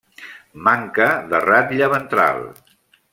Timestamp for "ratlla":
1.45-1.91